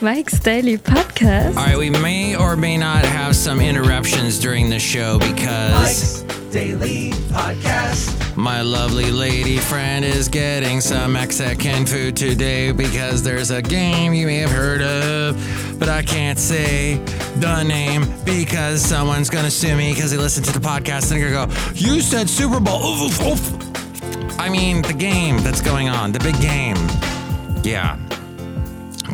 Mike's 0.00 0.38
Daily 0.38 0.78
Podcast. 0.78 1.56
All 1.56 1.64
right, 1.66 1.76
we 1.76 1.90
may 1.90 2.36
or 2.36 2.56
may 2.56 2.76
not 2.76 3.04
have 3.04 3.34
some 3.34 3.60
interruptions 3.60 4.38
during 4.38 4.70
the 4.70 4.78
show 4.78 5.18
because 5.18 6.22
Mike's 6.22 6.52
Daily 6.52 7.10
Podcast. 7.30 8.36
my 8.36 8.62
lovely 8.62 9.10
lady 9.10 9.58
friend 9.58 10.04
is 10.04 10.28
getting 10.28 10.80
some 10.80 11.14
Mexican 11.14 11.84
food 11.84 12.16
today 12.16 12.70
because 12.70 13.22
there's 13.24 13.50
a 13.50 13.60
game 13.60 14.14
you 14.14 14.26
may 14.26 14.36
have 14.36 14.50
heard 14.50 14.82
of, 14.82 15.76
but 15.80 15.88
I 15.88 16.02
can't 16.02 16.38
say 16.38 16.96
the 17.36 17.64
name 17.64 18.06
because 18.24 18.80
someone's 18.80 19.30
gonna 19.30 19.50
sue 19.50 19.76
me 19.76 19.92
because 19.94 20.12
they 20.12 20.16
listened 20.16 20.46
to 20.46 20.52
the 20.52 20.64
podcast 20.64 21.10
and 21.10 21.20
they're 21.20 21.32
gonna 21.32 21.52
go, 21.52 21.72
"You 21.74 22.00
said 22.00 22.30
Super 22.30 22.60
Bowl." 22.60 22.80
Oof, 22.84 23.20
oof, 23.20 23.26
oof." 23.26 24.38
I 24.38 24.48
mean, 24.48 24.82
the 24.82 24.94
game 24.94 25.38
that's 25.38 25.60
going 25.60 25.88
on, 25.88 26.12
the 26.12 26.20
big 26.20 26.40
game. 26.40 26.76
Yeah. 27.64 27.96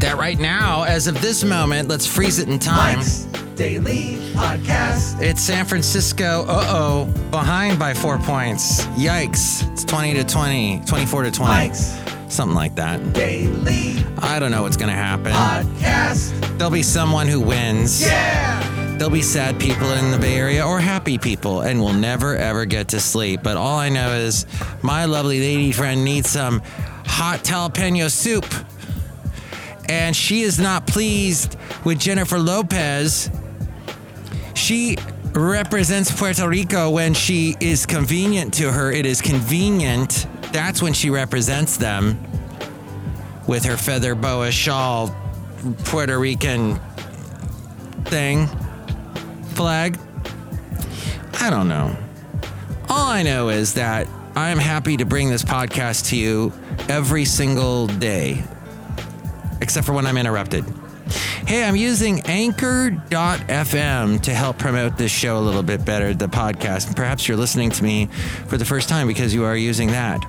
That 0.04 0.18
right 0.18 0.38
now, 0.38 0.82
as 0.82 1.06
of 1.06 1.22
this 1.22 1.42
moment, 1.42 1.88
let's 1.88 2.06
freeze 2.06 2.38
it 2.38 2.46
in 2.46 2.58
time. 2.58 2.98
Mike's 2.98 3.20
Daily 3.56 4.18
Podcast. 4.34 5.18
It's 5.22 5.40
San 5.40 5.64
Francisco, 5.64 6.44
uh 6.46 6.66
oh, 6.68 7.30
behind 7.30 7.78
by 7.78 7.94
four 7.94 8.18
points. 8.18 8.84
Yikes. 8.98 9.66
It's 9.72 9.82
20 9.82 10.12
to 10.12 10.24
20, 10.24 10.82
24 10.84 11.22
to 11.22 11.30
20. 11.30 11.50
Mike's 11.50 11.98
Something 12.28 12.54
like 12.54 12.74
that. 12.74 13.14
Daily 13.14 14.04
I 14.18 14.38
don't 14.38 14.50
know 14.50 14.60
what's 14.60 14.76
going 14.76 14.90
to 14.90 14.94
happen. 14.94 15.32
Podcast. 15.32 16.58
There'll 16.58 16.70
be 16.70 16.82
someone 16.82 17.26
who 17.26 17.40
wins. 17.40 18.02
Yeah. 18.02 18.96
There'll 18.98 19.08
be 19.08 19.22
sad 19.22 19.58
people 19.58 19.90
in 19.92 20.10
the 20.10 20.18
Bay 20.18 20.36
Area 20.36 20.66
or 20.66 20.80
happy 20.80 21.16
people, 21.16 21.62
and 21.62 21.80
we'll 21.80 21.94
never 21.94 22.36
ever 22.36 22.66
get 22.66 22.88
to 22.88 23.00
sleep. 23.00 23.40
But 23.42 23.56
all 23.56 23.78
I 23.78 23.88
know 23.88 24.12
is 24.12 24.44
my 24.82 25.06
lovely 25.06 25.40
lady 25.40 25.72
friend 25.72 26.04
needs 26.04 26.28
some 26.28 26.60
hot 27.06 27.42
jalapeno 27.42 28.10
soup. 28.10 28.44
And 29.88 30.14
she 30.14 30.42
is 30.42 30.58
not 30.58 30.86
pleased 30.86 31.56
with 31.84 31.98
Jennifer 31.98 32.38
Lopez. 32.38 33.30
She 34.54 34.96
represents 35.32 36.10
Puerto 36.16 36.48
Rico 36.48 36.90
when 36.90 37.12
she 37.14 37.56
is 37.60 37.86
convenient 37.86 38.54
to 38.54 38.70
her. 38.72 38.90
It 38.90 39.06
is 39.06 39.20
convenient. 39.20 40.26
That's 40.52 40.80
when 40.80 40.92
she 40.92 41.10
represents 41.10 41.76
them 41.76 42.18
with 43.46 43.64
her 43.64 43.76
feather 43.76 44.14
boa 44.14 44.50
shawl, 44.50 45.14
Puerto 45.84 46.18
Rican 46.18 46.80
thing, 48.04 48.46
flag. 49.54 49.98
I 51.40 51.50
don't 51.50 51.68
know. 51.68 51.96
All 52.88 53.08
I 53.08 53.22
know 53.22 53.48
is 53.48 53.74
that 53.74 54.06
I'm 54.36 54.58
happy 54.58 54.96
to 54.96 55.04
bring 55.04 55.30
this 55.30 55.42
podcast 55.42 56.08
to 56.10 56.16
you 56.16 56.52
every 56.88 57.24
single 57.24 57.86
day, 57.86 58.44
except 59.64 59.86
for 59.86 59.94
when 59.94 60.06
I'm 60.06 60.18
interrupted. 60.18 60.62
Hey, 61.46 61.64
I'm 61.64 61.74
using 61.74 62.20
anchor.fm 62.26 64.20
to 64.20 64.34
help 64.34 64.58
promote 64.58 64.98
this 64.98 65.10
show 65.10 65.38
a 65.38 65.40
little 65.40 65.62
bit 65.62 65.86
better, 65.86 66.12
the 66.12 66.26
podcast. 66.26 66.94
Perhaps 66.94 67.26
you're 67.26 67.38
listening 67.38 67.70
to 67.70 67.82
me 67.82 68.06
for 68.46 68.58
the 68.58 68.64
first 68.64 68.90
time 68.90 69.06
because 69.06 69.32
you 69.32 69.44
are 69.44 69.56
using 69.56 69.88
that. 69.88 70.22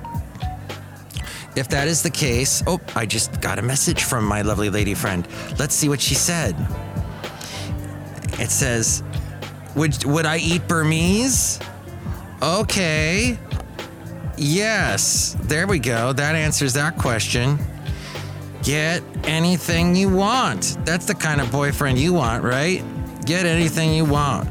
If 1.54 1.68
that 1.68 1.86
is 1.86 2.02
the 2.02 2.10
case, 2.10 2.62
oh, 2.66 2.80
I 2.94 3.04
just 3.04 3.42
got 3.42 3.58
a 3.58 3.62
message 3.62 4.04
from 4.04 4.24
my 4.24 4.40
lovely 4.40 4.70
lady 4.70 4.94
friend. 4.94 5.28
Let's 5.58 5.74
see 5.74 5.90
what 5.90 6.00
she 6.00 6.14
said. 6.14 6.56
It 8.38 8.50
says, 8.50 9.02
"Would 9.74 10.04
would 10.04 10.24
I 10.24 10.38
eat 10.38 10.66
Burmese?" 10.66 11.60
Okay. 12.42 13.38
Yes. 14.38 15.36
There 15.42 15.66
we 15.66 15.78
go. 15.78 16.14
That 16.14 16.34
answers 16.34 16.72
that 16.74 16.96
question. 16.96 17.58
Get 18.66 19.04
anything 19.22 19.94
you 19.94 20.08
want. 20.08 20.76
That's 20.84 21.06
the 21.06 21.14
kind 21.14 21.40
of 21.40 21.52
boyfriend 21.52 21.98
you 22.00 22.12
want, 22.12 22.42
right? 22.42 22.82
Get 23.24 23.46
anything 23.46 23.94
you 23.94 24.04
want. 24.04 24.48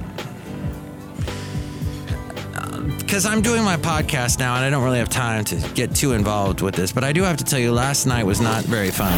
Because 2.97 3.25
I'm 3.25 3.41
doing 3.41 3.65
my 3.65 3.75
podcast 3.75 4.39
now 4.39 4.55
and 4.55 4.63
I 4.63 4.69
don't 4.69 4.85
really 4.85 4.99
have 4.99 5.09
time 5.09 5.43
to 5.43 5.57
get 5.73 5.93
too 5.93 6.13
involved 6.13 6.61
with 6.61 6.75
this, 6.75 6.93
but 6.93 7.03
I 7.03 7.11
do 7.11 7.23
have 7.23 7.35
to 7.35 7.43
tell 7.43 7.59
you, 7.59 7.73
last 7.73 8.05
night 8.05 8.25
was 8.25 8.39
not 8.39 8.63
very 8.63 8.89
fun. 8.89 9.11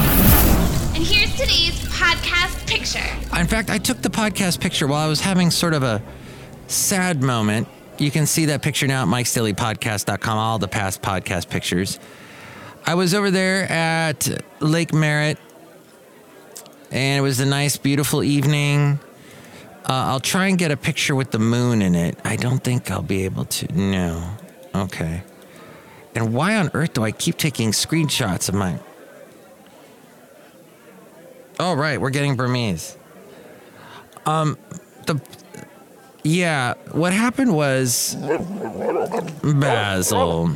And 0.96 1.04
here's 1.06 1.32
today's 1.34 1.80
podcast 1.90 2.66
picture. 2.66 3.40
In 3.40 3.46
fact, 3.46 3.70
I 3.70 3.78
took 3.78 4.02
the 4.02 4.10
podcast 4.10 4.60
picture 4.60 4.88
while 4.88 5.06
I 5.06 5.08
was 5.08 5.22
having 5.22 5.52
sort 5.52 5.76
of 5.76 5.84
a 5.84 6.02
sad 6.66 7.22
moment. 7.22 7.68
You 8.00 8.10
can 8.10 8.26
see 8.26 8.46
that 8.46 8.64
picture 8.64 8.88
now 8.88 9.04
at 9.04 9.10
mikesdailypodcast.com, 9.10 10.38
all 10.40 10.58
the 10.58 10.68
past 10.68 11.04
podcast 11.04 11.50
pictures. 11.50 12.00
I 12.88 12.96
was 12.96 13.14
over 13.14 13.30
there 13.30 13.70
at 13.70 14.30
Lake 14.62 14.94
Merritt, 14.94 15.38
and 16.90 17.20
it 17.20 17.22
was 17.22 17.42
a 17.42 17.46
nice, 17.46 17.76
beautiful 17.76 18.24
evening. 18.24 19.00
Uh, 19.84 20.08
I'll 20.08 20.22
try 20.22 20.48
and 20.48 20.58
get 20.58 20.72
a 20.72 20.78
picture 20.78 21.14
with 21.14 21.32
the 21.32 21.40
moon 21.40 21.82
in 21.82 21.96
it. 21.96 22.18
I 22.24 22.38
don't 22.38 22.64
think 22.64 22.90
I'll 22.90 23.02
be 23.02 23.26
able 23.26 23.44
to. 23.44 23.78
No. 23.78 24.38
Okay. 24.74 25.22
And 26.16 26.34
why 26.34 26.56
on 26.56 26.72
earth 26.74 26.94
do 26.94 27.04
I 27.04 27.12
keep 27.12 27.36
taking 27.36 27.72
screenshots 27.72 28.48
of 28.48 28.56
my. 28.56 28.80
Oh, 31.60 31.74
right. 31.74 32.00
We're 32.00 32.10
getting 32.10 32.38
Burmese. 32.38 32.98
Um, 34.26 34.58
the. 35.08 35.20
Yeah, 36.24 36.76
what 36.94 37.12
happened 37.12 37.54
was. 37.54 38.16
Basil. 39.44 40.56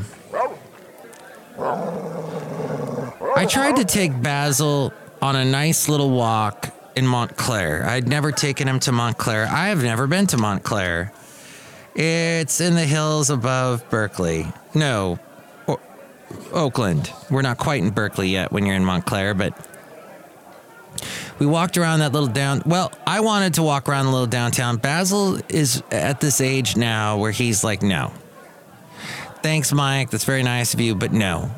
I 3.35 3.45
tried 3.49 3.77
to 3.77 3.85
take 3.85 4.21
Basil 4.21 4.93
on 5.21 5.35
a 5.35 5.45
nice 5.45 5.87
little 5.89 6.09
walk 6.11 6.73
in 6.95 7.05
Montclair. 7.07 7.85
I'd 7.85 8.07
never 8.07 8.31
taken 8.31 8.67
him 8.67 8.79
to 8.81 8.91
Montclair. 8.91 9.47
I 9.47 9.67
have 9.69 9.83
never 9.83 10.07
been 10.07 10.27
to 10.27 10.37
Montclair. 10.37 11.11
It's 11.95 12.61
in 12.61 12.75
the 12.75 12.85
hills 12.85 13.29
above 13.29 13.87
Berkeley. 13.89 14.47
No, 14.73 15.19
o- 15.67 15.79
Oakland. 16.53 17.11
We're 17.29 17.41
not 17.41 17.57
quite 17.57 17.81
in 17.83 17.89
Berkeley 17.91 18.29
yet 18.29 18.51
when 18.51 18.65
you're 18.65 18.75
in 18.75 18.85
Montclair, 18.85 19.33
but 19.33 19.53
we 21.39 21.45
walked 21.45 21.77
around 21.77 21.99
that 21.99 22.13
little 22.13 22.29
down. 22.29 22.61
Well, 22.65 22.91
I 23.05 23.19
wanted 23.19 23.55
to 23.55 23.63
walk 23.63 23.89
around 23.89 24.05
a 24.05 24.11
little 24.11 24.27
downtown. 24.27 24.77
Basil 24.77 25.39
is 25.49 25.83
at 25.91 26.21
this 26.21 26.39
age 26.39 26.77
now 26.77 27.17
where 27.17 27.31
he's 27.31 27.63
like, 27.63 27.81
no. 27.81 28.13
Thanks, 29.41 29.73
Mike. 29.73 30.11
That's 30.11 30.23
very 30.23 30.43
nice 30.43 30.73
of 30.73 30.79
you, 30.79 30.93
but 30.93 31.11
no. 31.11 31.49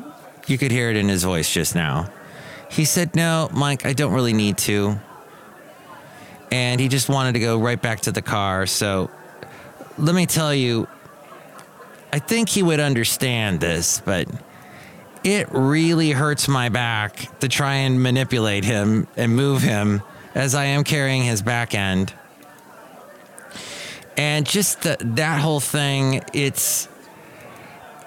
You 0.48 0.58
could 0.58 0.72
hear 0.72 0.90
it 0.90 0.96
in 0.96 1.10
his 1.10 1.24
voice 1.24 1.52
just 1.52 1.76
now. 1.76 2.10
He 2.70 2.86
said, 2.86 3.16
no, 3.16 3.50
Mike, 3.54 3.86
I 3.86 3.94
don't 3.94 4.14
really 4.14 4.34
need 4.34 4.58
to. 4.60 4.98
And 6.52 6.80
he 6.80 6.88
just 6.88 7.10
wanted 7.10 7.34
to 7.34 7.40
go 7.40 7.60
right 7.60 7.82
back 7.82 8.02
to 8.02 8.12
the 8.12 8.22
car. 8.22 8.66
So 8.68 9.12
let 9.98 10.16
me 10.16 10.26
tell 10.26 10.54
you, 10.54 10.88
I 12.12 12.20
think 12.20 12.48
he 12.50 12.64
would 12.64 12.80
understand 12.80 13.60
this, 13.60 14.02
but 14.04 14.28
it 15.24 15.48
really 15.52 16.12
hurts 16.12 16.48
my 16.48 16.70
back 16.70 17.40
to 17.40 17.48
try 17.48 17.76
and 17.76 18.02
manipulate 18.02 18.64
him 18.64 19.08
and 19.18 19.36
move 19.36 19.62
him 19.62 20.02
as 20.36 20.56
I 20.56 20.66
am 20.66 20.84
carrying 20.84 21.24
his 21.24 21.42
back 21.42 21.76
end. 21.76 22.14
And 24.16 24.46
just 24.46 24.84
the, 24.84 24.98
that 25.00 25.42
whole 25.42 25.60
thing, 25.60 26.24
it's 26.34 26.88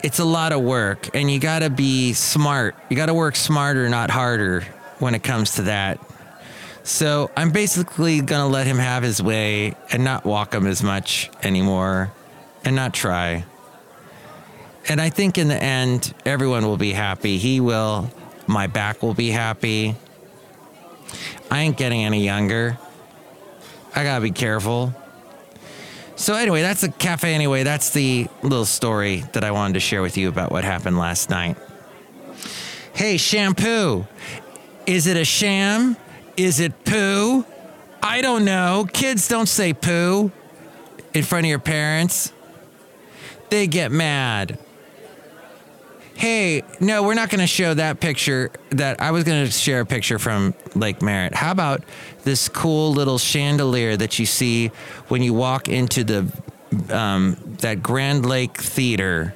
it's 0.07 0.21
a 0.21 0.25
lot 0.25 0.53
of 0.53 0.63
work 0.63 1.17
and 1.17 1.29
you 1.29 1.41
got 1.41 1.59
to 1.59 1.69
be 1.69 2.13
smart. 2.13 2.77
You 2.89 2.97
got 2.97 3.07
to 3.07 3.15
work 3.15 3.35
smarter, 3.35 3.89
not 3.89 4.09
harder 4.09 4.61
when 5.01 5.17
it 5.17 5.25
comes 5.25 5.57
to 5.57 5.63
that. 5.63 5.99
So 6.85 7.33
I'm 7.37 7.51
basically 7.51 8.21
going 8.21 8.41
to 8.41 8.47
let 8.47 8.69
him 8.69 8.79
have 8.79 9.03
his 9.03 9.21
way 9.21 9.75
and 9.91 10.05
not 10.05 10.25
walk 10.25 10.55
him 10.55 10.69
as 10.69 10.81
much 10.81 11.29
anymore 11.43 12.13
and 12.65 12.77
not 12.77 12.95
try. 12.95 13.47
And 14.89 15.01
I 15.01 15.11
think 15.11 15.39
in 15.39 15.49
the 15.49 15.61
end, 15.61 16.15
everyone 16.25 16.65
will 16.67 16.77
be 16.77 16.93
happy. 16.93 17.39
He 17.39 17.59
will. 17.59 18.09
My 18.47 18.69
back 18.69 19.03
will 19.03 19.15
be 19.15 19.31
happy. 19.31 19.97
I 21.51 21.63
ain't 21.63 21.77
getting 21.77 22.05
any 22.05 22.25
younger. 22.25 22.79
I 23.93 24.05
gotta 24.05 24.23
be 24.23 24.31
careful. 24.31 24.95
So, 26.17 26.35
anyway, 26.35 26.63
that's 26.63 26.81
the 26.81 26.89
cafe. 26.89 27.35
Anyway, 27.35 27.63
that's 27.63 27.91
the 27.91 28.27
little 28.43 28.65
story 28.65 29.25
that 29.33 29.45
I 29.45 29.51
wanted 29.51 29.75
to 29.75 29.81
share 29.81 30.03
with 30.03 30.17
you 30.17 30.29
about 30.29 30.51
what 30.51 30.65
happened 30.65 30.99
last 30.99 31.31
night. 31.31 31.57
Hey, 32.95 33.17
shampoo. 33.17 34.07
Is 34.87 35.07
it 35.07 35.17
a 35.17 35.25
sham? 35.25 35.97
Is 36.37 36.61
it 36.61 36.85
poo? 36.85 37.45
I 38.03 38.23
don't 38.23 38.45
know. 38.45 38.87
Kids 38.93 39.29
don't 39.29 39.49
say 39.49 39.73
poo 39.73 40.33
in 41.17 41.23
front 41.23 41.47
of 41.47 41.49
your 41.49 41.59
parents, 41.59 42.31
they 43.49 43.67
get 43.67 43.91
mad. 43.91 44.59
Hey, 46.15 46.63
no, 46.79 47.03
we're 47.03 47.15
not 47.15 47.31
going 47.31 47.41
to 47.41 47.47
show 47.47 47.73
that 47.75 48.01
picture. 48.01 48.51
That 48.71 49.01
I 49.01 49.11
was 49.11 49.25
going 49.25 49.47
to 49.47 49.51
share 49.51 49.81
a 49.81 49.87
picture 49.87 50.19
from 50.19 50.55
Lake 50.75 51.01
Merritt. 51.01 51.35
How 51.35 51.53
about 51.53 51.85
this 52.27 52.49
cool 52.49 52.93
little 52.93 53.19
chandelier 53.19 53.97
that 53.97 54.19
you 54.19 54.27
see 54.27 54.73
when 55.07 55.23
you 55.23 55.33
walk 55.33 55.69
into 55.69 56.03
the 56.03 56.27
um, 56.91 57.37
that 57.61 57.83
Grand 57.83 58.27
Lake 58.27 58.59
Theater? 58.59 59.33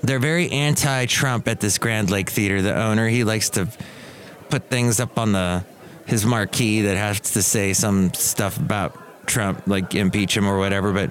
They're 0.00 0.20
very 0.20 0.48
anti-Trump 0.52 1.48
at 1.48 1.58
this 1.58 1.76
Grand 1.76 2.08
Lake 2.08 2.30
Theater. 2.30 2.62
The 2.62 2.80
owner 2.80 3.08
he 3.08 3.24
likes 3.24 3.50
to 3.50 3.68
put 4.48 4.70
things 4.70 5.00
up 5.00 5.18
on 5.18 5.32
the 5.32 5.64
his 6.06 6.24
marquee 6.24 6.82
that 6.82 6.96
has 6.96 7.20
to 7.32 7.42
say 7.42 7.72
some 7.72 8.14
stuff 8.14 8.56
about 8.56 9.26
Trump, 9.26 9.66
like 9.66 9.96
impeach 9.96 10.36
him 10.36 10.46
or 10.46 10.56
whatever. 10.56 10.92
But 10.92 11.10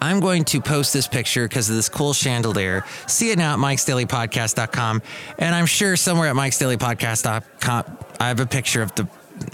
I'm 0.00 0.20
going 0.20 0.44
to 0.46 0.60
post 0.60 0.92
this 0.92 1.06
picture 1.06 1.46
because 1.48 1.68
of 1.70 1.76
this 1.76 1.88
cool 1.88 2.12
chandelier. 2.12 2.84
See 3.06 3.30
it 3.30 3.38
now 3.38 3.54
at 3.54 3.58
mikesdailypodcast.com. 3.58 5.02
And 5.38 5.54
I'm 5.54 5.66
sure 5.66 5.96
somewhere 5.96 6.28
at 6.28 6.36
mikesdailypodcast.com, 6.36 7.98
I 8.20 8.28
have 8.28 8.40
a 8.40 8.46
picture 8.46 8.82
of 8.82 8.94
the 8.94 9.08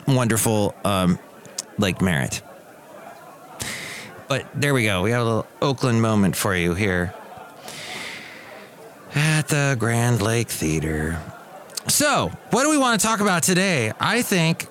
wonderful 0.07 0.75
um, 0.85 1.19
Lake 1.79 2.01
Merritt. 2.01 2.43
But 4.29 4.47
there 4.55 4.75
we 4.75 4.85
go. 4.85 5.03
We 5.03 5.11
have 5.11 5.23
a 5.23 5.25
little 5.25 5.47
Oakland 5.61 6.01
moment 6.01 6.37
for 6.37 6.55
you 6.55 6.75
here 6.75 7.13
at 9.15 9.49
the 9.49 9.77
Grand 9.79 10.23
Lake 10.23 10.49
Theater. 10.49 11.21
So, 11.89 12.31
what 12.51 12.63
do 12.63 12.71
we 12.71 12.79
want 12.79 13.01
to 13.01 13.07
talk 13.07 13.21
about 13.21 13.43
today? 13.43 13.93
I 13.99 14.23
think 14.23 14.67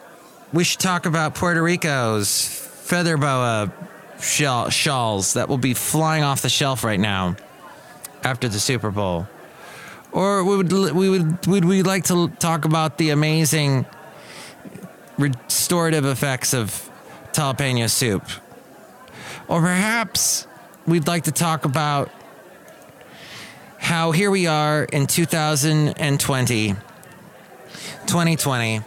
we 0.53 0.63
should 0.63 0.79
talk 0.79 1.05
about 1.05 1.35
Puerto 1.35 1.61
Rico's 1.61 2.47
feather 2.47 3.17
boa 3.17 3.71
shawls 4.21 5.33
that 5.33 5.49
will 5.49 5.57
be 5.57 5.73
flying 5.73 6.23
off 6.23 6.41
the 6.41 6.49
shelf 6.49 6.83
right 6.83 6.99
now 6.99 7.35
after 8.23 8.47
the 8.47 8.59
Super 8.59 8.91
Bowl. 8.91 9.27
Or 10.11 10.43
we 10.43 10.57
would 10.57 10.71
we 10.71 11.09
would 11.09 11.45
would 11.47 11.65
we 11.65 11.83
like 11.83 12.05
to 12.05 12.27
talk 12.39 12.65
about 12.65 12.97
the 12.97 13.11
amazing 13.11 13.85
restorative 15.17 16.05
effects 16.05 16.53
of 16.53 16.89
jalapeno 17.31 17.89
soup? 17.89 18.23
Or 19.47 19.61
perhaps 19.61 20.47
we'd 20.85 21.07
like 21.07 21.25
to 21.25 21.31
talk 21.31 21.65
about 21.65 22.09
how 23.77 24.11
here 24.11 24.29
we 24.29 24.45
are 24.47 24.83
in 24.83 25.07
2020, 25.07 26.67
2020, 28.05 28.81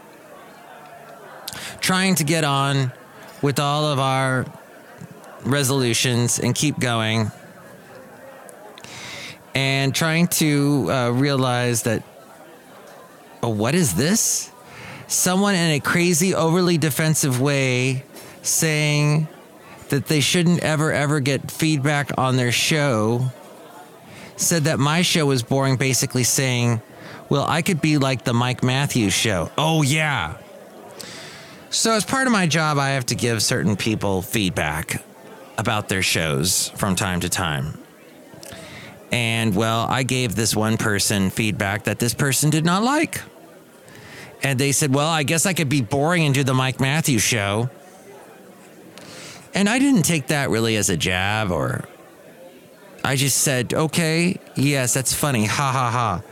trying 1.80 2.14
to 2.16 2.24
get 2.24 2.44
on 2.44 2.92
with 3.40 3.58
all 3.58 3.86
of 3.86 3.98
our 3.98 4.44
resolutions 5.44 6.38
and 6.38 6.54
keep 6.54 6.78
going, 6.78 7.30
and 9.54 9.94
trying 9.94 10.28
to 10.28 10.90
uh, 10.90 11.10
realize 11.10 11.82
that, 11.82 12.02
oh, 13.42 13.50
what 13.50 13.74
is 13.74 13.94
this? 13.94 14.50
Someone 15.08 15.54
in 15.54 15.72
a 15.72 15.80
crazy, 15.80 16.34
overly 16.34 16.78
defensive 16.78 17.40
way 17.40 18.04
saying 18.42 19.28
that 19.90 20.06
they 20.06 20.20
shouldn't 20.20 20.60
ever, 20.60 20.92
ever 20.92 21.20
get 21.20 21.50
feedback 21.50 22.16
on 22.16 22.36
their 22.36 22.52
show 22.52 23.30
said 24.36 24.64
that 24.64 24.78
my 24.78 25.02
show 25.02 25.26
was 25.26 25.42
boring, 25.42 25.76
basically 25.76 26.24
saying, 26.24 26.80
well, 27.28 27.44
I 27.46 27.62
could 27.62 27.80
be 27.80 27.98
like 27.98 28.24
the 28.24 28.32
Mike 28.32 28.62
Matthews 28.62 29.12
show. 29.12 29.50
Oh, 29.56 29.82
yeah. 29.82 30.36
So, 31.70 31.92
as 31.92 32.04
part 32.04 32.26
of 32.26 32.32
my 32.32 32.46
job, 32.46 32.78
I 32.78 32.90
have 32.90 33.06
to 33.06 33.14
give 33.14 33.42
certain 33.42 33.76
people 33.76 34.22
feedback 34.22 35.02
about 35.62 35.88
their 35.88 36.02
shows 36.02 36.70
from 36.70 36.96
time 36.96 37.20
to 37.20 37.28
time. 37.28 37.78
And, 39.12 39.54
well, 39.54 39.86
I 39.88 40.02
gave 40.02 40.34
this 40.34 40.56
one 40.56 40.76
person 40.76 41.30
feedback 41.30 41.84
that 41.84 42.00
this 42.00 42.14
person 42.14 42.50
did 42.50 42.64
not 42.64 42.82
like. 42.82 43.22
And 44.42 44.58
they 44.58 44.72
said, 44.72 44.92
well, 44.92 45.08
I 45.08 45.22
guess 45.22 45.46
I 45.46 45.52
could 45.52 45.68
be 45.68 45.80
boring 45.80 46.24
and 46.24 46.34
do 46.34 46.42
the 46.42 46.54
Mike 46.54 46.80
Matthews 46.80 47.22
show. 47.22 47.70
And 49.54 49.68
I 49.68 49.78
didn't 49.78 50.02
take 50.02 50.26
that 50.28 50.50
really 50.50 50.76
as 50.76 50.90
a 50.90 50.96
jab 50.96 51.52
or 51.52 51.84
I 53.04 53.16
just 53.16 53.38
said, 53.38 53.74
okay, 53.74 54.38
yes, 54.56 54.94
that's 54.94 55.12
funny. 55.12 55.44
Ha 55.46 55.72
ha 55.72 55.90
ha. 55.90 56.22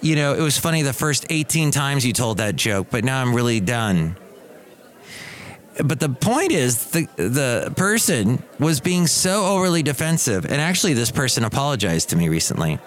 You 0.00 0.16
know, 0.16 0.34
it 0.34 0.40
was 0.40 0.58
funny 0.58 0.82
the 0.82 0.92
first 0.92 1.26
18 1.30 1.70
times 1.70 2.04
you 2.04 2.12
told 2.12 2.38
that 2.38 2.56
joke, 2.56 2.88
but 2.90 3.04
now 3.04 3.20
I'm 3.20 3.34
really 3.34 3.60
done. 3.60 4.16
But 5.84 6.00
the 6.00 6.08
point 6.08 6.52
is, 6.52 6.90
the, 6.90 7.06
the 7.16 7.72
person 7.76 8.42
was 8.58 8.80
being 8.80 9.06
so 9.06 9.44
overly 9.44 9.82
defensive. 9.82 10.44
And 10.44 10.54
actually, 10.54 10.94
this 10.94 11.10
person 11.10 11.44
apologized 11.44 12.10
to 12.10 12.16
me 12.16 12.28
recently 12.28 12.78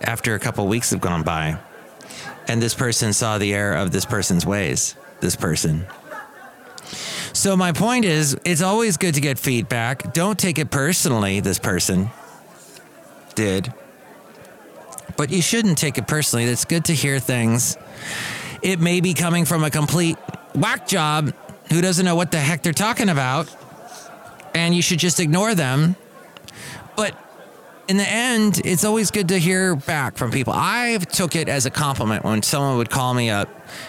after 0.00 0.34
a 0.34 0.38
couple 0.38 0.66
weeks 0.66 0.90
have 0.90 1.00
gone 1.00 1.22
by. 1.22 1.58
And 2.48 2.60
this 2.60 2.74
person 2.74 3.12
saw 3.12 3.38
the 3.38 3.54
error 3.54 3.76
of 3.76 3.92
this 3.92 4.04
person's 4.04 4.44
ways. 4.44 4.96
This 5.20 5.36
person. 5.36 5.86
So, 7.32 7.56
my 7.56 7.72
point 7.72 8.04
is, 8.04 8.36
it's 8.44 8.62
always 8.62 8.96
good 8.96 9.14
to 9.14 9.20
get 9.20 9.38
feedback. 9.38 10.12
Don't 10.12 10.38
take 10.38 10.58
it 10.58 10.70
personally, 10.70 11.40
this 11.40 11.58
person 11.58 12.10
did. 13.34 13.72
But 15.16 15.30
you 15.30 15.42
shouldn't 15.42 15.78
take 15.78 15.96
it 15.96 16.06
personally. 16.06 16.44
It's 16.44 16.64
good 16.64 16.86
to 16.86 16.92
hear 16.92 17.20
things. 17.20 17.76
It 18.62 18.80
may 18.80 19.00
be 19.00 19.14
coming 19.14 19.44
from 19.44 19.62
a 19.62 19.70
complete 19.70 20.16
whack 20.54 20.86
job 20.86 21.32
who 21.70 21.80
doesn't 21.80 22.04
know 22.04 22.14
what 22.14 22.30
the 22.30 22.38
heck 22.38 22.62
they're 22.62 22.72
talking 22.72 23.08
about, 23.08 23.54
and 24.54 24.74
you 24.74 24.82
should 24.82 24.98
just 24.98 25.20
ignore 25.20 25.54
them. 25.54 25.96
But 26.96 27.16
in 27.88 27.96
the 27.96 28.08
end, 28.08 28.60
it's 28.64 28.84
always 28.84 29.10
good 29.10 29.28
to 29.28 29.38
hear 29.38 29.76
back 29.76 30.16
from 30.16 30.30
people. 30.30 30.52
I 30.56 30.98
took 30.98 31.36
it 31.36 31.48
as 31.48 31.66
a 31.66 31.70
compliment 31.70 32.24
when 32.24 32.42
someone 32.42 32.78
would 32.78 32.90
call 32.90 33.14
me 33.14 33.30
up 33.30 33.48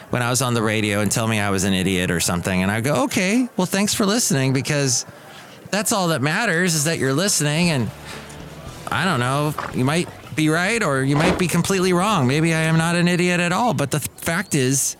when 0.09 0.21
I 0.21 0.29
was 0.29 0.41
on 0.41 0.53
the 0.53 0.61
radio 0.61 0.99
and 0.99 1.11
tell 1.11 1.27
me 1.27 1.39
I 1.39 1.49
was 1.49 1.63
an 1.63 1.73
idiot 1.73 2.11
or 2.11 2.19
something. 2.19 2.61
And 2.61 2.71
I 2.71 2.81
go, 2.81 3.03
okay, 3.05 3.47
well, 3.55 3.67
thanks 3.67 3.93
for 3.93 4.05
listening 4.05 4.53
because 4.53 5.05
that's 5.69 5.91
all 5.91 6.09
that 6.09 6.21
matters 6.21 6.75
is 6.75 6.85
that 6.85 6.99
you're 6.99 7.13
listening. 7.13 7.69
And 7.69 7.89
I 8.91 9.05
don't 9.05 9.19
know, 9.19 9.53
you 9.73 9.85
might 9.85 10.09
be 10.35 10.49
right 10.49 10.83
or 10.83 11.03
you 11.03 11.15
might 11.15 11.39
be 11.39 11.47
completely 11.47 11.93
wrong. 11.93 12.27
Maybe 12.27 12.53
I 12.53 12.61
am 12.61 12.77
not 12.77 12.95
an 12.95 13.07
idiot 13.07 13.39
at 13.39 13.51
all. 13.51 13.73
But 13.73 13.91
the 13.91 13.99
th- 13.99 14.11
fact 14.17 14.55
is, 14.55 14.97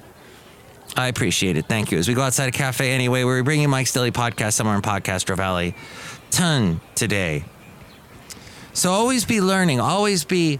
I 0.97 1.07
appreciate 1.07 1.57
it. 1.57 1.65
Thank 1.68 1.92
you. 1.92 1.97
As 1.97 2.07
we 2.07 2.13
go 2.13 2.21
outside 2.21 2.47
a 2.47 2.51
cafe 2.51 2.92
anyway, 2.92 3.24
we're 3.25 3.44
bringing 3.44 3.69
Mike's 3.69 3.92
Daily 3.92 4.12
Podcast 4.12 4.53
somewhere 4.53 4.75
in 4.75 4.81
Podcastro 4.81 5.36
Valley. 5.36 5.75
Ton 6.31 6.80
today. 6.95 7.44
So 8.74 8.92
always 8.92 9.25
be 9.25 9.42
learning. 9.42 9.81
Always 9.81 10.24
be, 10.24 10.59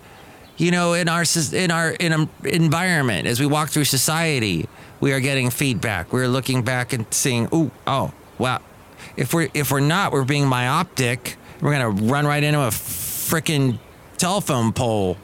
you 0.58 0.72
know, 0.72 0.94
in 0.94 1.08
our 1.08 1.24
in 1.54 1.72
our 1.72 1.92
in 1.92 2.12
a 2.12 2.30
environment 2.44 3.28
as 3.28 3.40
we 3.40 3.46
walk 3.46 3.70
through 3.70 3.86
society, 3.86 4.68
we 5.00 5.14
are 5.14 5.22
getting 5.22 5.50
feedback. 5.50 6.12
We're 6.12 6.28
looking 6.28 6.64
back 6.64 6.92
and 6.92 7.06
seeing, 7.14 7.48
ooh, 7.54 7.72
oh, 7.88 8.14
wow. 8.38 8.62
If 9.16 9.34
we're 9.34 9.50
if 9.54 9.72
we're 9.72 9.80
not, 9.80 10.12
we're 10.12 10.26
being 10.26 10.48
myopic. 10.48 11.38
We're 11.62 11.72
gonna 11.72 11.90
run 11.90 12.26
right 12.26 12.44
into 12.44 12.60
a 12.60 12.70
freaking 12.70 13.80
telephone 14.18 14.74
pole. 14.74 15.18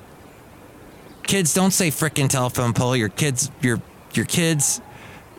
Kids, 1.24 1.54
don't 1.54 1.72
say 1.72 1.90
frickin' 1.90 2.30
telephone 2.30 2.74
pole. 2.74 2.96
Your 2.96 3.10
kids, 3.10 3.52
your 3.62 3.82
your 4.14 4.26
kids 4.26 4.82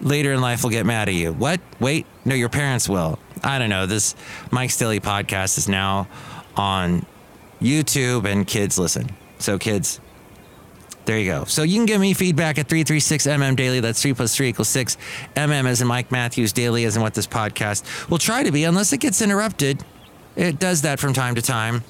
later 0.02 0.32
in 0.32 0.40
life 0.40 0.62
will 0.62 0.70
get 0.70 0.84
mad 0.84 1.08
at 1.08 1.14
you. 1.14 1.32
What? 1.32 1.60
Wait, 1.80 2.06
no, 2.24 2.34
your 2.34 2.48
parents 2.48 2.88
will. 2.88 3.18
I 3.42 3.58
don't 3.58 3.70
know. 3.70 3.86
This 3.86 4.14
Mike's 4.50 4.76
Daily 4.76 5.00
podcast 5.00 5.58
is 5.58 5.68
now 5.68 6.08
on 6.56 7.06
YouTube 7.60 8.24
and 8.24 8.46
kids 8.46 8.78
listen. 8.78 9.10
So 9.38 9.58
kids, 9.58 10.00
there 11.04 11.18
you 11.18 11.30
go. 11.30 11.44
So 11.44 11.62
you 11.62 11.76
can 11.76 11.86
give 11.86 12.00
me 12.00 12.14
feedback 12.14 12.58
at 12.58 12.68
336mm 12.68 13.56
daily. 13.56 13.80
That's 13.80 14.00
3 14.00 14.14
plus 14.14 14.36
3 14.36 14.48
equals 14.48 14.68
6. 14.68 14.96
MM 15.34 15.66
as 15.66 15.80
in 15.80 15.88
Mike 15.88 16.12
Matthews 16.12 16.52
daily 16.52 16.84
as 16.84 16.96
in 16.96 17.02
what 17.02 17.14
this 17.14 17.26
podcast 17.26 18.08
will 18.08 18.18
try 18.18 18.42
to 18.42 18.52
be 18.52 18.64
unless 18.64 18.92
it 18.92 18.98
gets 18.98 19.22
interrupted. 19.22 19.84
It 20.36 20.58
does 20.58 20.82
that 20.82 21.00
from 21.00 21.12
time 21.12 21.34
to 21.34 21.42
time. 21.42 21.82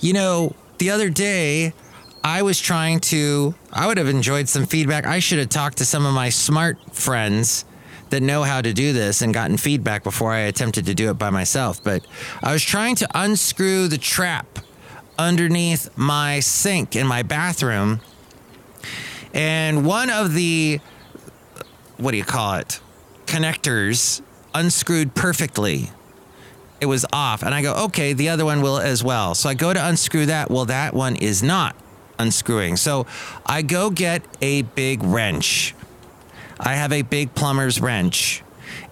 You 0.00 0.12
know, 0.12 0.54
the 0.78 0.90
other 0.90 1.10
day, 1.10 1.72
I 2.24 2.42
was 2.42 2.60
trying 2.60 3.00
to, 3.00 3.54
I 3.72 3.86
would 3.86 3.98
have 3.98 4.08
enjoyed 4.08 4.48
some 4.48 4.64
feedback. 4.64 5.06
I 5.06 5.18
should 5.18 5.38
have 5.38 5.48
talked 5.48 5.78
to 5.78 5.84
some 5.84 6.06
of 6.06 6.14
my 6.14 6.28
smart 6.28 6.78
friends 6.94 7.64
that 8.10 8.22
know 8.22 8.42
how 8.42 8.60
to 8.60 8.72
do 8.72 8.92
this 8.92 9.22
and 9.22 9.34
gotten 9.34 9.56
feedback 9.56 10.04
before 10.04 10.32
I 10.32 10.40
attempted 10.40 10.86
to 10.86 10.94
do 10.94 11.10
it 11.10 11.14
by 11.14 11.30
myself. 11.30 11.82
But 11.82 12.06
I 12.42 12.52
was 12.52 12.62
trying 12.62 12.94
to 12.96 13.08
unscrew 13.14 13.88
the 13.88 13.98
trap 13.98 14.60
underneath 15.18 15.90
my 15.96 16.40
sink 16.40 16.94
in 16.94 17.06
my 17.06 17.22
bathroom. 17.22 18.00
And 19.34 19.84
one 19.84 20.10
of 20.10 20.34
the, 20.34 20.80
what 21.96 22.12
do 22.12 22.18
you 22.18 22.24
call 22.24 22.54
it? 22.54 22.80
Connectors 23.26 24.22
unscrewed 24.54 25.14
perfectly 25.14 25.90
it 26.80 26.86
was 26.86 27.06
off. 27.12 27.44
And 27.44 27.54
I 27.54 27.62
go, 27.62 27.74
okay, 27.84 28.12
the 28.12 28.28
other 28.28 28.44
one 28.44 28.60
will 28.60 28.78
as 28.78 29.04
well. 29.04 29.36
So 29.36 29.48
I 29.48 29.54
go 29.54 29.72
to 29.72 29.86
unscrew 29.88 30.26
that. 30.26 30.50
Well, 30.50 30.64
that 30.64 30.92
one 30.94 31.14
is 31.14 31.40
not 31.40 31.76
unscrewing. 32.18 32.76
So 32.76 33.06
I 33.46 33.62
go 33.62 33.90
get 33.90 34.22
a 34.40 34.62
big 34.62 35.02
wrench. 35.02 35.74
I 36.58 36.74
have 36.74 36.92
a 36.92 37.02
big 37.02 37.34
plumber's 37.34 37.80
wrench. 37.80 38.42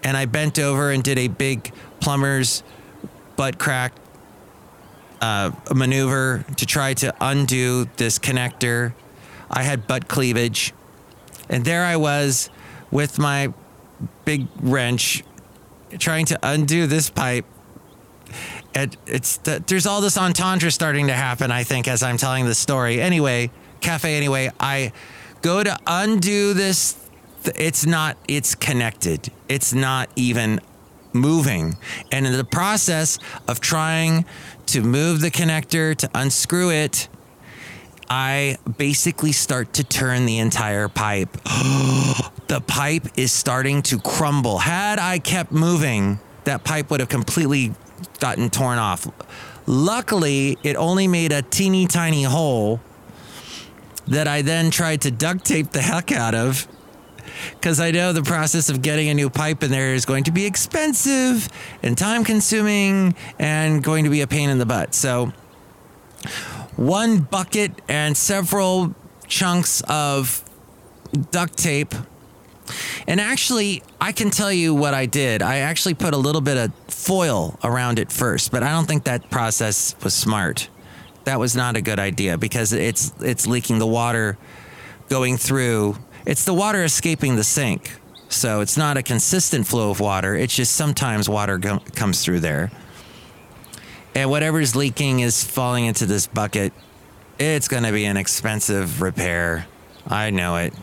And 0.02 0.16
I 0.16 0.24
bent 0.24 0.58
over 0.58 0.90
and 0.90 1.02
did 1.02 1.18
a 1.18 1.28
big 1.28 1.72
plumber's 2.00 2.62
butt 3.36 3.58
crack 3.58 3.92
uh, 5.20 5.50
maneuver 5.74 6.44
to 6.56 6.66
try 6.66 6.94
to 6.94 7.14
undo 7.20 7.86
this 7.96 8.18
connector. 8.18 8.92
I 9.50 9.62
had 9.62 9.86
butt 9.86 10.08
cleavage. 10.08 10.72
And 11.48 11.64
there 11.64 11.84
I 11.84 11.96
was 11.96 12.50
with 12.90 13.18
my 13.18 13.52
big 14.24 14.46
wrench 14.60 15.24
trying 15.98 16.26
to 16.26 16.38
undo 16.42 16.86
this 16.86 17.10
pipe 17.10 17.44
it, 18.74 18.96
it's 19.06 19.38
the, 19.38 19.62
there's 19.66 19.86
all 19.86 20.00
this 20.00 20.16
entendre 20.16 20.70
starting 20.70 21.08
to 21.08 21.14
happen. 21.14 21.50
I 21.50 21.64
think 21.64 21.88
as 21.88 22.02
I'm 22.02 22.16
telling 22.16 22.46
this 22.46 22.58
story. 22.58 23.00
Anyway, 23.00 23.50
cafe. 23.80 24.16
Anyway, 24.16 24.50
I 24.60 24.92
go 25.42 25.62
to 25.62 25.78
undo 25.86 26.54
this 26.54 26.94
th- 27.44 27.56
it's 27.58 27.86
not 27.86 28.16
it's 28.28 28.54
connected 28.54 29.30
it's 29.48 29.72
not 29.72 30.08
even 30.16 30.60
moving 31.12 31.76
and 32.12 32.26
in 32.26 32.32
the 32.32 32.44
process 32.44 33.18
of 33.48 33.60
trying 33.60 34.24
to 34.66 34.82
move 34.82 35.20
the 35.20 35.30
connector 35.30 35.96
to 35.96 36.08
unscrew 36.14 36.70
it 36.70 37.08
i 38.08 38.56
basically 38.76 39.32
start 39.32 39.72
to 39.72 39.82
turn 39.82 40.26
the 40.26 40.38
entire 40.38 40.88
pipe 40.88 41.32
the 42.46 42.62
pipe 42.66 43.06
is 43.16 43.32
starting 43.32 43.82
to 43.82 43.98
crumble 43.98 44.58
had 44.58 44.98
i 44.98 45.18
kept 45.18 45.50
moving 45.50 46.18
that 46.44 46.62
pipe 46.64 46.90
would 46.90 47.00
have 47.00 47.08
completely 47.08 47.72
gotten 48.18 48.50
torn 48.50 48.78
off 48.78 49.06
luckily 49.66 50.58
it 50.62 50.76
only 50.76 51.06
made 51.06 51.32
a 51.32 51.42
teeny 51.42 51.86
tiny 51.86 52.22
hole 52.22 52.80
that 54.06 54.26
i 54.26 54.42
then 54.42 54.70
tried 54.70 55.00
to 55.00 55.10
duct 55.10 55.44
tape 55.44 55.70
the 55.70 55.82
heck 55.82 56.12
out 56.12 56.34
of 56.34 56.66
because 57.52 57.80
I 57.80 57.90
know 57.90 58.12
the 58.12 58.22
process 58.22 58.68
of 58.68 58.82
getting 58.82 59.08
a 59.08 59.14
new 59.14 59.30
pipe 59.30 59.62
in 59.62 59.70
there 59.70 59.94
is 59.94 60.04
going 60.04 60.24
to 60.24 60.32
be 60.32 60.46
expensive 60.46 61.48
and 61.82 61.96
time 61.96 62.24
consuming 62.24 63.14
and 63.38 63.82
going 63.82 64.04
to 64.04 64.10
be 64.10 64.20
a 64.20 64.26
pain 64.26 64.50
in 64.50 64.58
the 64.58 64.66
butt. 64.66 64.94
So, 64.94 65.32
one 66.76 67.18
bucket 67.18 67.72
and 67.88 68.16
several 68.16 68.94
chunks 69.26 69.82
of 69.88 70.44
duct 71.30 71.56
tape. 71.56 71.94
And 73.06 73.20
actually, 73.20 73.82
I 74.00 74.12
can 74.12 74.30
tell 74.30 74.52
you 74.52 74.74
what 74.74 74.94
I 74.94 75.06
did. 75.06 75.42
I 75.42 75.58
actually 75.58 75.94
put 75.94 76.14
a 76.14 76.18
little 76.18 76.40
bit 76.40 76.56
of 76.56 76.72
foil 76.88 77.58
around 77.64 77.98
it 77.98 78.12
first, 78.12 78.50
but 78.50 78.62
I 78.62 78.70
don't 78.70 78.86
think 78.86 79.04
that 79.04 79.30
process 79.30 79.94
was 80.02 80.14
smart. 80.14 80.68
That 81.24 81.38
was 81.38 81.54
not 81.54 81.76
a 81.76 81.82
good 81.82 81.98
idea 81.98 82.38
because 82.38 82.72
it's 82.72 83.12
it's 83.20 83.46
leaking 83.46 83.78
the 83.78 83.86
water 83.86 84.38
going 85.08 85.36
through 85.36 85.96
it's 86.26 86.44
the 86.44 86.54
water 86.54 86.84
escaping 86.84 87.36
the 87.36 87.44
sink. 87.44 87.92
So 88.28 88.60
it's 88.60 88.76
not 88.76 88.96
a 88.96 89.02
consistent 89.02 89.66
flow 89.66 89.90
of 89.90 90.00
water. 90.00 90.36
It's 90.36 90.54
just 90.54 90.76
sometimes 90.76 91.28
water 91.28 91.58
go- 91.58 91.80
comes 91.94 92.24
through 92.24 92.40
there. 92.40 92.70
And 94.14 94.30
whatever's 94.30 94.76
leaking 94.76 95.20
is 95.20 95.42
falling 95.42 95.86
into 95.86 96.06
this 96.06 96.26
bucket. 96.26 96.72
It's 97.38 97.68
going 97.68 97.84
to 97.84 97.92
be 97.92 98.04
an 98.04 98.16
expensive 98.16 99.02
repair. 99.02 99.66
I 100.06 100.30
know 100.30 100.56
it. 100.56 100.74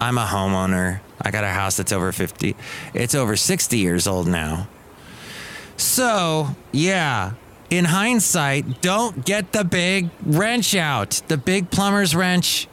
I'm 0.00 0.18
a 0.18 0.24
homeowner. 0.24 1.00
I 1.20 1.30
got 1.30 1.44
a 1.44 1.48
house 1.48 1.76
that's 1.76 1.92
over 1.92 2.12
50. 2.12 2.54
It's 2.94 3.14
over 3.14 3.36
60 3.36 3.78
years 3.78 4.06
old 4.06 4.26
now. 4.28 4.68
So, 5.76 6.48
yeah, 6.72 7.32
in 7.70 7.86
hindsight, 7.86 8.80
don't 8.80 9.24
get 9.24 9.52
the 9.52 9.64
big 9.64 10.10
wrench 10.24 10.74
out. 10.74 11.22
The 11.28 11.36
big 11.36 11.70
plumber's 11.70 12.14
wrench 12.14 12.68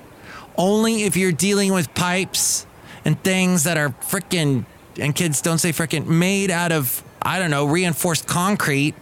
only 0.57 1.03
if 1.03 1.17
you're 1.17 1.31
dealing 1.31 1.73
with 1.73 1.93
pipes 1.95 2.65
and 3.05 3.21
things 3.23 3.63
that 3.63 3.77
are 3.77 3.89
freaking 3.89 4.65
and 4.99 5.15
kids 5.15 5.41
don't 5.41 5.57
say 5.57 5.71
freaking 5.71 6.05
made 6.05 6.51
out 6.51 6.71
of 6.71 7.03
I 7.21 7.39
don't 7.39 7.51
know 7.51 7.65
reinforced 7.65 8.27
concrete. 8.27 8.95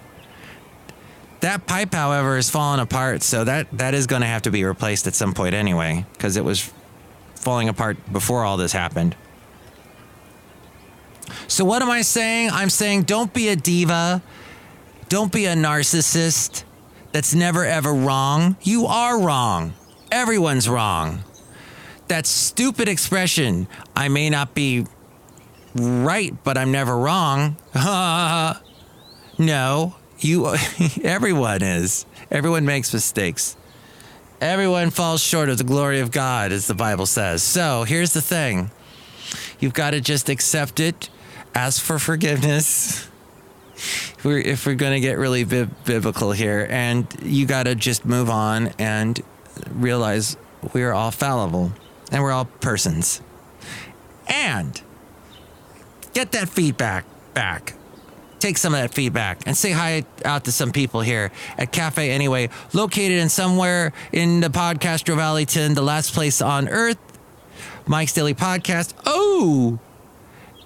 That 1.41 1.65
pipe, 1.65 1.93
however, 1.93 2.37
is 2.37 2.51
falling 2.51 2.79
apart, 2.79 3.23
so 3.23 3.43
that 3.43 3.67
that 3.71 3.95
is 3.95 4.05
going 4.05 4.21
to 4.21 4.27
have 4.27 4.43
to 4.43 4.51
be 4.51 4.63
replaced 4.63 5.07
at 5.07 5.15
some 5.15 5.33
point 5.33 5.55
anyway, 5.55 6.05
because 6.13 6.37
it 6.37 6.45
was 6.45 6.71
falling 7.35 7.67
apart 7.67 7.97
before 8.13 8.45
all 8.45 8.57
this 8.57 8.71
happened. 8.71 9.15
So 11.47 11.65
what 11.65 11.81
am 11.81 11.89
I 11.89 12.01
saying? 12.01 12.49
I'm 12.51 12.69
saying 12.69 13.03
don't 13.03 13.33
be 13.33 13.49
a 13.49 13.55
diva. 13.55 14.21
Don't 15.09 15.31
be 15.31 15.45
a 15.45 15.55
narcissist 15.55 16.63
that's 17.11 17.33
never 17.33 17.65
ever 17.65 17.93
wrong. 17.93 18.55
You 18.61 18.85
are 18.85 19.19
wrong. 19.19 19.73
Everyone's 20.11 20.67
wrong 20.67 21.23
that 22.11 22.25
stupid 22.25 22.89
expression, 22.89 23.69
I 23.95 24.09
may 24.09 24.29
not 24.29 24.53
be 24.53 24.85
right, 25.73 26.33
but 26.43 26.57
I'm 26.57 26.69
never 26.69 26.97
wrong. 26.97 27.55
no, 29.39 29.95
you, 30.19 30.53
everyone 31.03 31.63
is. 31.63 32.05
Everyone 32.29 32.65
makes 32.65 32.93
mistakes. 32.93 33.55
Everyone 34.41 34.89
falls 34.89 35.21
short 35.21 35.47
of 35.47 35.57
the 35.57 35.63
glory 35.63 36.01
of 36.01 36.11
God, 36.11 36.51
as 36.51 36.67
the 36.67 36.73
Bible 36.73 37.05
says. 37.05 37.43
So 37.43 37.85
here's 37.85 38.11
the 38.11 38.21
thing 38.21 38.71
you've 39.61 39.73
got 39.73 39.91
to 39.91 40.01
just 40.01 40.27
accept 40.27 40.81
it, 40.81 41.09
ask 41.53 41.81
for 41.81 41.99
forgiveness. 41.99 43.07
If 43.75 44.25
we're, 44.25 44.39
if 44.39 44.65
we're 44.65 44.75
going 44.75 44.93
to 44.93 44.99
get 44.99 45.17
really 45.17 45.43
biblical 45.43 46.31
here, 46.31 46.67
and 46.69 47.07
you 47.23 47.45
got 47.45 47.63
to 47.63 47.75
just 47.75 48.05
move 48.05 48.29
on 48.29 48.67
and 48.77 49.19
realize 49.71 50.37
we 50.73 50.83
are 50.83 50.93
all 50.93 51.11
fallible 51.11 51.71
and 52.11 52.21
we're 52.21 52.31
all 52.31 52.45
persons. 52.45 53.21
And 54.27 54.79
get 56.13 56.31
that 56.33 56.49
feedback 56.49 57.05
back. 57.33 57.73
Take 58.39 58.57
some 58.57 58.73
of 58.73 58.81
that 58.81 58.93
feedback 58.93 59.41
and 59.45 59.55
say 59.55 59.71
hi 59.71 60.03
out 60.25 60.45
to 60.45 60.51
some 60.51 60.71
people 60.71 61.01
here 61.01 61.31
at 61.57 61.71
Cafe 61.71 62.09
Anyway, 62.09 62.49
located 62.73 63.19
in 63.19 63.29
somewhere 63.29 63.93
in 64.11 64.39
the 64.39 64.49
Podcastro 64.49 65.15
Valleyton, 65.15 65.75
the 65.75 65.81
last 65.83 66.13
place 66.13 66.41
on 66.41 66.67
earth. 66.67 66.97
Mike's 67.85 68.13
Daily 68.13 68.33
Podcast. 68.33 68.93
Oh, 69.05 69.79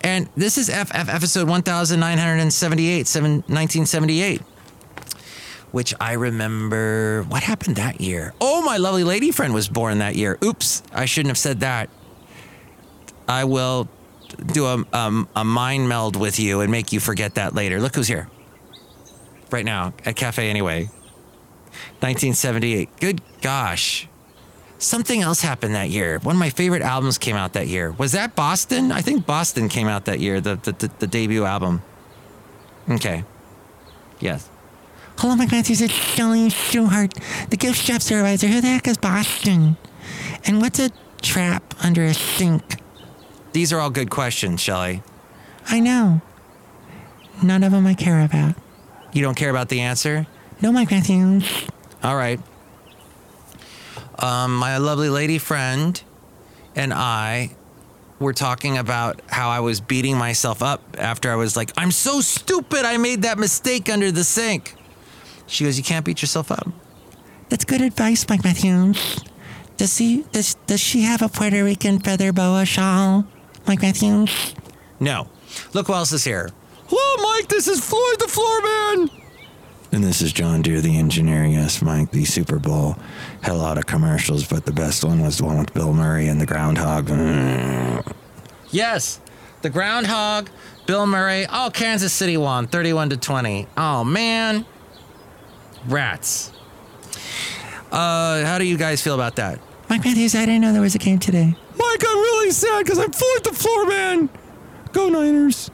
and 0.06 0.30
this 0.36 0.60
is 0.60 0.70
FF 0.70 1.10
episode 1.10 1.50
1978, 1.50 2.98
1978 2.98 4.42
which 5.72 5.94
I 6.00 6.14
remember. 6.14 7.24
What 7.24 7.44
happened 7.44 7.76
that 7.76 8.00
year? 8.00 8.34
Oh, 8.40 8.62
my 8.62 8.78
lovely 8.78 9.04
lady 9.04 9.32
friend 9.32 9.54
was 9.54 9.68
born 9.68 9.98
that 9.98 10.16
year. 10.16 10.38
Oops, 10.42 10.82
I 10.94 11.04
shouldn't 11.04 11.32
have 11.32 11.38
said 11.38 11.60
that. 11.60 11.90
I 13.28 13.44
will 13.44 13.90
do 14.54 14.68
a, 14.68 14.86
um, 14.94 15.28
a 15.36 15.44
mind 15.44 15.90
meld 15.90 16.16
with 16.16 16.40
you 16.40 16.62
and 16.62 16.72
make 16.72 16.94
you 16.94 17.02
forget 17.02 17.36
that 17.36 17.56
later. 17.56 17.82
Look 17.82 17.96
who's 17.96 18.08
here 18.08 18.30
right 19.52 19.66
now 19.66 19.94
at 20.06 20.16
Cafe 20.16 20.50
Anyway. 20.50 20.86
1978. 22.00 22.90
Good 23.02 23.22
gosh. 23.42 24.08
Something 24.86 25.24
else 25.24 25.42
happened 25.42 25.74
that 25.74 25.90
year. 25.90 26.20
One 26.20 26.36
of 26.36 26.40
my 26.40 26.52
favorite 26.52 26.84
albums 26.84 27.18
came 27.18 27.36
out 27.36 27.54
that 27.54 27.68
year. 27.68 27.92
Was 27.94 28.12
that 28.12 28.36
Boston? 28.36 28.92
I 28.92 29.02
think 29.02 29.26
Boston 29.26 29.68
came 29.68 29.88
out 29.88 30.06
that 30.06 30.20
year, 30.20 30.40
the, 30.40 30.58
the, 30.58 30.74
the, 30.74 30.92
the 31.00 31.08
debut 31.08 31.44
album. 31.44 31.82
Okay. 32.88 33.24
Yes. 34.20 34.48
Hello, 35.18 35.36
Mike 35.36 35.52
Matthews. 35.52 35.82
It's 35.82 35.92
Shelley 35.92 36.52
Stewart, 36.52 37.16
the 37.50 37.58
gift 37.58 37.82
shop 37.82 38.04
supervisor. 38.04 38.46
Who 38.46 38.62
the 38.62 38.68
heck 38.68 38.88
is 38.88 38.98
Boston? 38.98 39.76
And 40.46 40.62
what's 40.62 40.78
a 40.78 40.92
trap 41.20 41.74
under 41.84 42.04
a 42.04 42.14
sink? 42.14 42.76
These 43.54 43.74
are 43.74 43.80
all 43.80 43.90
good 43.90 44.12
questions, 44.12 44.62
Shelley. 44.62 45.02
I 45.68 45.80
know. 45.80 46.22
None 47.42 47.64
of 47.64 47.72
them 47.72 47.88
I 47.88 47.96
care 47.96 48.24
about. 48.24 48.54
You 49.14 49.24
don't 49.24 49.36
care 49.36 49.50
about 49.50 49.70
the 49.70 49.82
answer? 49.82 50.28
No, 50.62 50.72
my 50.72 50.86
Matthews. 50.86 51.68
All 52.04 52.16
right. 52.16 52.40
Um, 54.20 54.56
my 54.56 54.78
lovely 54.78 55.10
lady 55.10 55.38
friend 55.38 56.02
and 56.76 56.94
I 56.94 57.52
were 58.20 58.34
talking 58.34 58.78
about 58.78 59.22
how 59.28 59.50
I 59.50 59.60
was 59.60 59.82
beating 59.82 60.18
myself 60.18 60.64
up 60.64 60.82
after 60.98 61.32
I 61.32 61.36
was 61.36 61.56
like, 61.58 61.72
I'm 61.78 61.92
so 61.92 62.22
stupid. 62.22 62.86
I 62.86 62.98
made 62.98 63.24
that 63.24 63.38
mistake 63.38 63.90
under 63.90 64.12
the 64.12 64.24
sink. 64.24 64.76
She 65.48 65.64
goes, 65.66 65.78
You 65.78 65.84
can't 65.84 66.06
beat 66.06 66.22
yourself 66.22 66.52
up. 66.52 66.68
That's 67.50 67.66
good 67.66 67.82
advice, 67.82 68.28
Mike 68.28 68.44
Matthews. 68.44 69.20
Does 69.78 69.98
he 69.98 70.24
does 70.32 70.56
does 70.66 70.80
she 70.80 71.02
have 71.02 71.22
a 71.22 71.30
Puerto 71.30 71.64
Rican 71.64 72.00
feather 72.00 72.32
boa 72.32 72.66
shawl, 72.66 73.26
Mike 73.68 73.82
Matthews? 73.82 74.56
No. 75.00 75.28
Look 75.74 75.88
who 75.88 75.94
else 75.94 76.12
is 76.12 76.24
here. 76.24 76.50
Hello, 76.88 77.34
Mike. 77.34 77.50
This 77.50 77.68
is 77.68 77.84
Floyd 77.84 78.20
the 78.20 78.26
Floorman. 78.26 79.25
And 79.96 80.04
this 80.04 80.22
is 80.22 80.34
John 80.34 80.62
Deere, 80.62 80.82
the 80.82 80.98
engineer. 80.98 81.46
Yes, 81.46 81.82
Mike, 81.82 82.12
the 82.12 82.26
Super 82.26 82.60
Bowl 82.60 82.98
had 83.42 83.54
a 83.54 83.58
lot 83.58 83.78
of 83.78 83.86
commercials, 83.86 84.46
but 84.46 84.66
the 84.66 84.74
best 84.74 85.06
one 85.06 85.22
was 85.22 85.38
the 85.38 85.46
one 85.46 85.58
with 85.58 85.74
Bill 85.74 85.94
Murray 85.94 86.28
and 86.28 86.40
the 86.42 86.46
groundhog. 86.46 87.10
Yes, 88.72 89.22
the 89.62 89.70
groundhog, 89.70 90.50
Bill 90.86 91.06
Murray. 91.08 91.46
Oh, 91.50 91.70
Kansas 91.74 92.12
City 92.12 92.36
won 92.36 92.68
31 92.68 93.12
to 93.12 93.18
20. 93.18 93.68
Oh, 93.78 94.04
man. 94.04 94.66
Rats. 95.88 96.52
Uh, 97.90 98.44
how 98.44 98.58
do 98.58 98.66
you 98.66 98.76
guys 98.76 99.02
feel 99.02 99.16
about 99.16 99.38
that? 99.38 99.62
Mike 99.90 100.04
Matthews, 100.04 100.36
I 100.36 100.40
didn't 100.46 100.60
know 100.60 100.74
there 100.74 100.82
was 100.82 100.96
a 100.96 100.98
game 100.98 101.20
today. 101.20 101.56
Mike, 101.78 102.04
I'm 102.06 102.18
really 102.18 102.52
sad 102.52 102.84
because 102.84 103.00
I'm 103.00 103.14
Floyd 103.14 103.44
the 103.46 103.54
Floor 103.54 103.86
Man. 103.86 104.30
Go 104.92 105.08
Niners. 105.08 105.72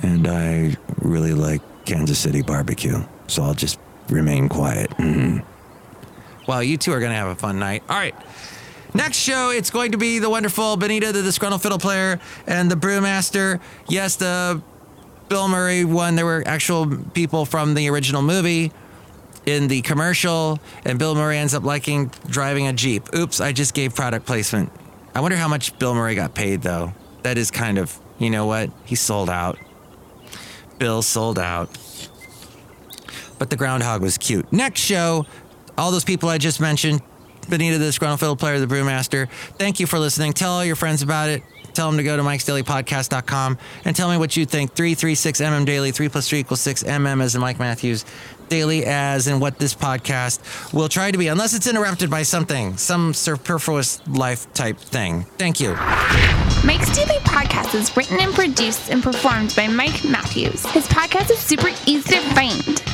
And 0.00 0.28
I 0.28 0.76
really 1.00 1.34
like 1.34 1.60
Kansas 1.86 2.20
City 2.20 2.42
barbecue, 2.42 3.02
so 3.26 3.42
I'll 3.42 3.54
just 3.54 3.78
remain 4.08 4.48
quiet. 4.48 4.90
Mm-hmm. 4.90 5.38
Well, 6.46 6.62
you 6.62 6.76
two 6.76 6.92
are 6.92 7.00
going 7.00 7.12
to 7.12 7.16
have 7.16 7.28
a 7.28 7.34
fun 7.34 7.58
night. 7.58 7.82
All 7.88 7.96
right. 7.96 8.14
Next 8.92 9.16
show, 9.16 9.50
it's 9.50 9.70
going 9.70 9.92
to 9.92 9.98
be 9.98 10.18
the 10.20 10.30
wonderful 10.30 10.76
Benita, 10.76 11.10
the 11.12 11.22
disgruntled 11.22 11.62
fiddle 11.62 11.78
player, 11.78 12.20
and 12.46 12.70
the 12.70 12.76
brewmaster. 12.76 13.60
Yes, 13.88 14.16
the 14.16 14.62
Bill 15.28 15.48
Murray 15.48 15.84
one. 15.84 16.14
There 16.14 16.24
were 16.26 16.44
actual 16.46 16.96
people 17.12 17.44
from 17.44 17.74
the 17.74 17.88
original 17.88 18.22
movie 18.22 18.70
in 19.46 19.66
the 19.68 19.82
commercial, 19.82 20.60
and 20.84 20.98
Bill 20.98 21.14
Murray 21.14 21.38
ends 21.38 21.54
up 21.54 21.64
liking 21.64 22.10
driving 22.28 22.68
a 22.68 22.72
Jeep. 22.72 23.12
Oops, 23.14 23.40
I 23.40 23.52
just 23.52 23.74
gave 23.74 23.94
product 23.94 24.26
placement. 24.26 24.70
I 25.14 25.20
wonder 25.20 25.36
how 25.36 25.48
much 25.48 25.76
Bill 25.78 25.94
Murray 25.94 26.14
got 26.14 26.34
paid, 26.34 26.62
though. 26.62 26.92
that 27.24 27.38
is 27.38 27.50
kind 27.50 27.78
of, 27.78 27.98
you 28.18 28.30
know 28.30 28.46
what? 28.46 28.70
He 28.84 28.94
sold 28.94 29.28
out. 29.28 29.58
Bill 30.78 31.02
sold 31.02 31.38
out. 31.38 31.76
But 33.38 33.50
the 33.50 33.56
groundhog 33.56 34.02
was 34.02 34.18
cute. 34.18 34.52
Next 34.52 34.80
show, 34.80 35.26
all 35.76 35.90
those 35.90 36.04
people 36.04 36.28
I 36.28 36.38
just 36.38 36.60
mentioned, 36.60 37.02
Benita, 37.48 37.78
the 37.78 37.86
disgruntled 37.86 38.38
player, 38.38 38.58
the 38.58 38.66
brewmaster. 38.66 39.28
Thank 39.58 39.80
you 39.80 39.86
for 39.86 39.98
listening. 39.98 40.32
Tell 40.32 40.52
all 40.52 40.64
your 40.64 40.76
friends 40.76 41.02
about 41.02 41.28
it. 41.28 41.42
Tell 41.74 41.88
them 41.88 41.96
to 41.96 42.04
go 42.04 42.16
to 42.16 42.22
mikesdailypodcast.com 42.22 43.58
and 43.84 43.96
tell 43.96 44.08
me 44.08 44.16
what 44.16 44.36
you 44.36 44.46
think. 44.46 44.74
336mm 44.74 45.66
daily, 45.66 45.90
3 45.90 46.08
plus 46.08 46.28
3 46.28 46.38
equals 46.38 46.60
6 46.60 46.84
mm 46.84 47.22
as 47.22 47.34
in 47.34 47.40
Mike 47.40 47.58
Matthews. 47.58 48.04
Daily 48.48 48.84
as 48.84 49.26
in 49.26 49.40
what 49.40 49.58
this 49.58 49.74
podcast 49.74 50.72
will 50.72 50.88
try 50.88 51.10
to 51.10 51.18
be, 51.18 51.28
unless 51.28 51.54
it's 51.54 51.66
interrupted 51.66 52.10
by 52.10 52.22
something, 52.22 52.76
some 52.76 53.12
superfluous 53.12 54.06
life 54.06 54.52
type 54.52 54.78
thing. 54.78 55.24
Thank 55.38 55.60
you. 55.60 55.74
Mike's 56.64 56.94
Daily 56.94 57.18
Podcast 57.24 57.74
is 57.74 57.96
written 57.96 58.20
and 58.20 58.32
produced 58.32 58.90
and 58.90 59.02
performed 59.02 59.54
by 59.56 59.66
Mike 59.66 60.04
Matthews. 60.04 60.64
His 60.66 60.86
podcast 60.86 61.30
is 61.30 61.38
super 61.38 61.68
easy 61.86 62.10
to 62.10 62.20
find. 62.34 62.93